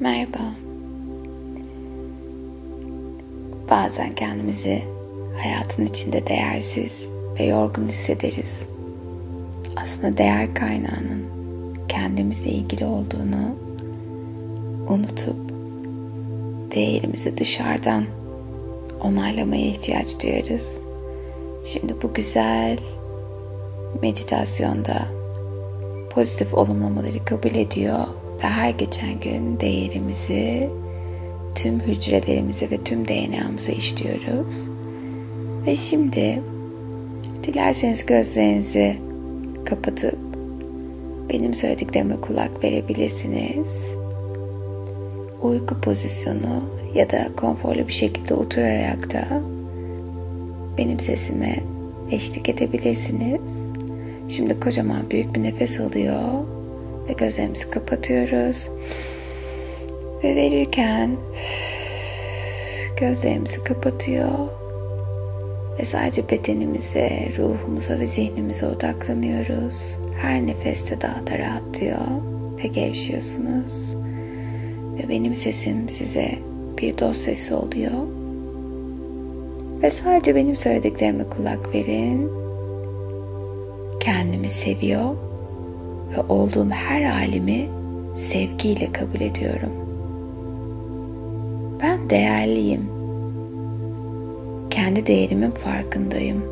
[0.00, 0.38] Merhaba.
[3.70, 4.82] Bazen kendimizi
[5.42, 7.06] hayatın içinde değersiz
[7.38, 8.68] ve yorgun hissederiz.
[9.76, 11.26] Aslında değer kaynağının
[11.88, 13.56] kendimizle ilgili olduğunu
[14.88, 15.36] unutup
[16.74, 18.04] değerimizi dışarıdan
[19.00, 20.80] onaylamaya ihtiyaç duyarız.
[21.64, 22.78] Şimdi bu güzel
[24.02, 25.08] meditasyonda
[26.10, 28.06] pozitif olumlamaları kabul ediyor
[28.38, 30.70] ve her geçen gün değerimizi
[31.54, 34.68] tüm hücrelerimize ve tüm DNA'mıza işliyoruz.
[35.66, 36.42] Ve şimdi
[37.44, 38.96] dilerseniz gözlerinizi
[39.64, 40.18] kapatıp
[41.32, 43.92] benim söylediklerime kulak verebilirsiniz.
[45.42, 46.62] Uyku pozisyonu
[46.94, 49.24] ya da konforlu bir şekilde oturarak da
[50.78, 51.56] benim sesime
[52.10, 53.68] eşlik edebilirsiniz.
[54.28, 56.22] Şimdi kocaman büyük bir nefes alıyor
[57.08, 58.68] ve gözlerimizi kapatıyoruz.
[60.24, 61.10] Ve verirken
[62.96, 64.28] gözlerimizi kapatıyor
[65.80, 69.98] ve sadece bedenimize, ruhumuza ve zihnimize odaklanıyoruz.
[70.22, 71.98] Her nefeste daha da rahatlıyor
[72.64, 73.94] ve gevşiyorsunuz.
[74.98, 76.30] Ve benim sesim size
[76.78, 77.92] bir dost sesi oluyor.
[79.82, 82.30] Ve sadece benim söylediklerime kulak verin.
[84.00, 85.27] Kendimi seviyor
[86.16, 87.68] ve olduğum her halimi
[88.16, 89.72] sevgiyle kabul ediyorum.
[91.82, 92.90] Ben değerliyim.
[94.70, 96.44] Kendi değerimin farkındayım.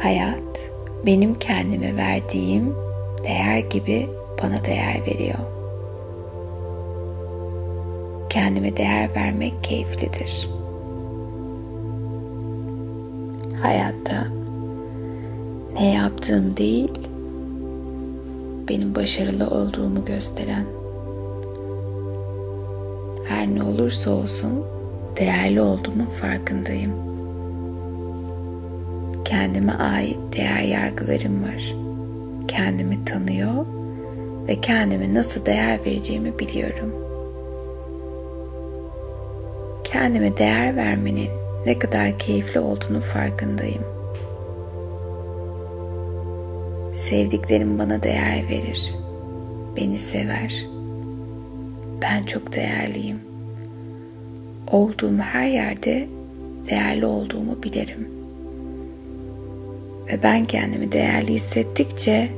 [0.00, 0.70] Hayat
[1.06, 2.74] benim kendime verdiğim
[3.24, 4.08] değer gibi
[4.42, 5.38] bana değer veriyor.
[8.30, 10.48] Kendime değer vermek keyiflidir.
[13.62, 14.26] Hayatta
[15.74, 17.07] ne yaptığım değil,
[18.68, 20.64] benim başarılı olduğumu gösteren.
[23.24, 24.64] Her ne olursa olsun
[25.16, 26.92] değerli olduğumun farkındayım.
[29.24, 31.74] Kendime ait değer yargılarım var.
[32.48, 33.66] Kendimi tanıyor
[34.48, 36.94] ve kendime nasıl değer vereceğimi biliyorum.
[39.84, 41.30] Kendime değer vermenin
[41.66, 43.97] ne kadar keyifli olduğunu farkındayım.
[46.98, 48.94] Sevdiklerim bana değer verir.
[49.76, 50.66] Beni sever.
[52.02, 53.20] Ben çok değerliyim.
[54.70, 56.08] Olduğum her yerde
[56.70, 58.08] değerli olduğumu bilirim.
[60.08, 62.28] Ve ben kendimi değerli hissettikçe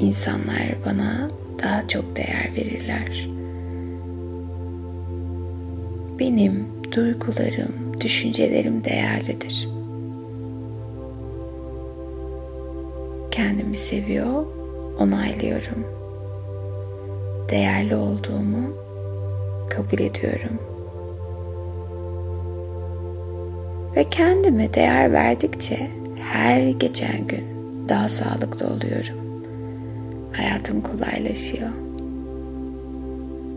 [0.00, 1.30] insanlar bana
[1.62, 3.28] daha çok değer verirler.
[6.18, 9.73] Benim duygularım, düşüncelerim değerlidir.
[13.34, 14.46] Kendimi seviyor,
[14.98, 15.84] onaylıyorum.
[17.50, 18.76] Değerli olduğumu
[19.70, 20.58] kabul ediyorum.
[23.96, 25.90] Ve kendime değer verdikçe
[26.20, 27.44] her geçen gün
[27.88, 29.18] daha sağlıklı oluyorum.
[30.32, 31.70] Hayatım kolaylaşıyor.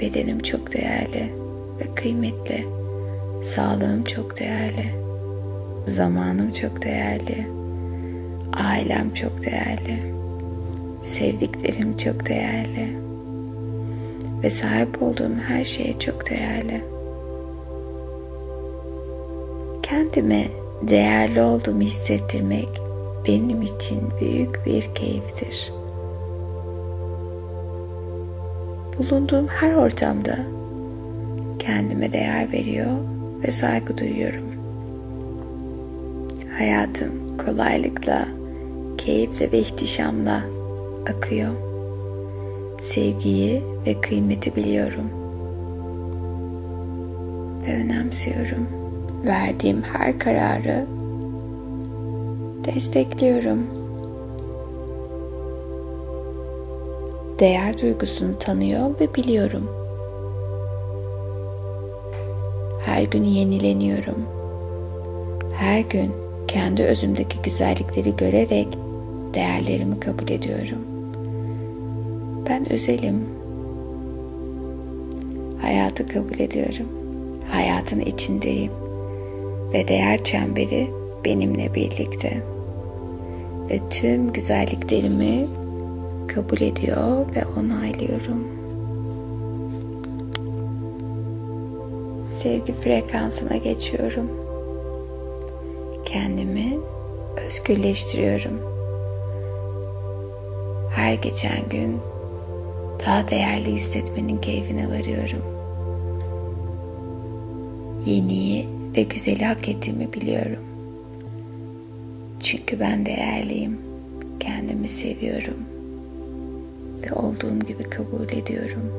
[0.00, 1.32] Bedenim çok değerli
[1.80, 2.66] ve kıymetli.
[3.44, 4.94] Sağlığım çok değerli.
[5.86, 7.57] Zamanım çok değerli.
[8.78, 10.14] Ailem çok değerli.
[11.02, 12.98] Sevdiklerim çok değerli.
[14.42, 16.84] Ve sahip olduğum her şey çok değerli.
[19.82, 20.44] Kendime
[20.82, 22.68] değerli olduğumu hissettirmek
[23.28, 25.72] benim için büyük bir keyiftir.
[28.98, 30.38] Bulunduğum her ortamda
[31.58, 32.90] kendime değer veriyor
[33.46, 34.48] ve saygı duyuyorum.
[36.58, 38.37] Hayatım kolaylıkla,
[38.98, 40.42] keyifle ve ihtişamla
[41.10, 41.52] akıyor.
[42.80, 45.10] Sevgiyi ve kıymeti biliyorum.
[47.66, 48.68] Ve önemsiyorum.
[49.26, 50.86] Verdiğim her kararı
[52.64, 53.66] destekliyorum.
[57.38, 59.70] Değer duygusunu tanıyor ve biliyorum.
[62.86, 64.26] Her gün yenileniyorum.
[65.54, 66.12] Her gün
[66.48, 68.68] kendi özümdeki güzellikleri görerek
[69.34, 70.84] değerlerimi kabul ediyorum.
[72.48, 73.24] Ben özelim.
[75.62, 76.88] Hayatı kabul ediyorum.
[77.50, 78.72] Hayatın içindeyim.
[79.72, 80.90] Ve değer çemberi
[81.24, 82.42] benimle birlikte.
[83.70, 85.46] Ve tüm güzelliklerimi
[86.28, 88.58] kabul ediyor ve onaylıyorum.
[92.42, 94.30] sevgi frekansına geçiyorum.
[96.04, 96.78] Kendimi
[97.46, 98.77] özgürleştiriyorum.
[101.08, 102.00] Her geçen gün
[103.06, 105.42] daha değerli hissetmenin keyfine varıyorum.
[108.06, 110.64] Yeniyi ve güzeli hak ettiğimi biliyorum.
[112.40, 113.78] Çünkü ben değerliyim.
[114.40, 115.58] Kendimi seviyorum.
[117.02, 118.92] Ve olduğum gibi kabul ediyorum.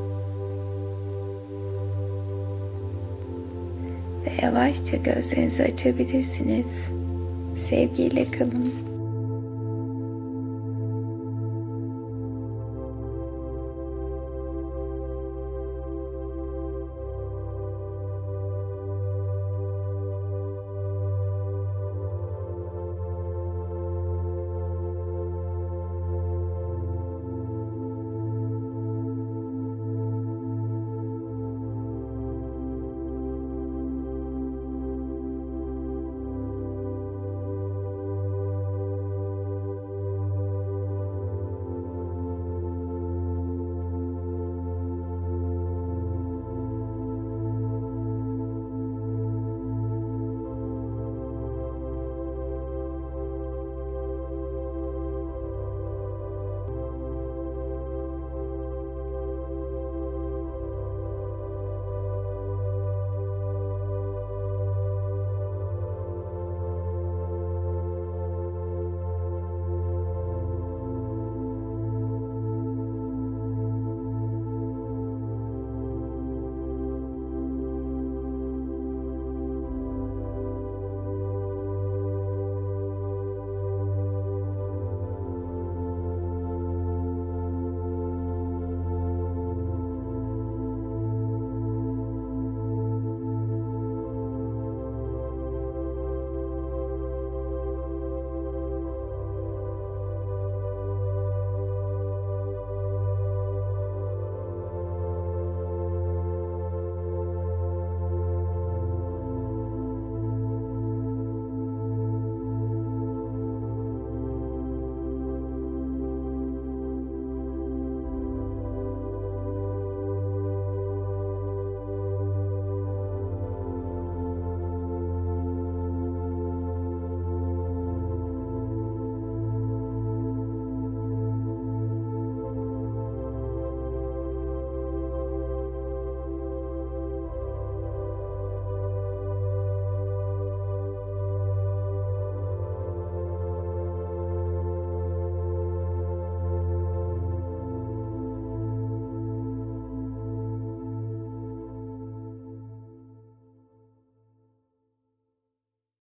[4.26, 6.68] Ve yavaşça gözlerinizi açabilirsiniz.
[7.58, 8.99] Sevgiyle kalın.